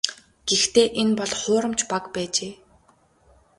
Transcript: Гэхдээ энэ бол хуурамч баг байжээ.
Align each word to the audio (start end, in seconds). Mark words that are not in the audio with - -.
Гэхдээ 0.47 0.87
энэ 1.01 1.13
бол 1.19 1.31
хуурамч 1.39 1.79
баг 1.91 2.03
байжээ. 2.13 2.53